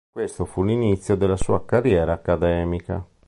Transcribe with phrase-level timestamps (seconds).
[0.09, 3.07] Questo fu l'inizio della sua carriera accademica.